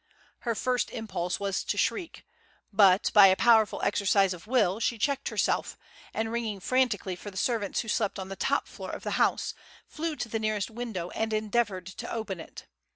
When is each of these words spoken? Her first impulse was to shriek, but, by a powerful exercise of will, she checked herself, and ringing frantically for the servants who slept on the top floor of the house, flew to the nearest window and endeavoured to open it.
Her 0.39 0.55
first 0.55 0.89
impulse 0.89 1.39
was 1.39 1.63
to 1.63 1.77
shriek, 1.77 2.25
but, 2.73 3.11
by 3.13 3.27
a 3.27 3.35
powerful 3.35 3.83
exercise 3.83 4.33
of 4.33 4.47
will, 4.47 4.79
she 4.79 4.97
checked 4.97 5.29
herself, 5.29 5.77
and 6.11 6.31
ringing 6.31 6.59
frantically 6.59 7.15
for 7.15 7.29
the 7.29 7.37
servants 7.37 7.81
who 7.81 7.87
slept 7.87 8.17
on 8.17 8.27
the 8.27 8.35
top 8.35 8.67
floor 8.67 8.89
of 8.89 9.03
the 9.03 9.11
house, 9.21 9.53
flew 9.85 10.15
to 10.15 10.27
the 10.27 10.39
nearest 10.39 10.71
window 10.71 11.11
and 11.11 11.33
endeavoured 11.33 11.85
to 11.85 12.11
open 12.11 12.39
it. 12.39 12.65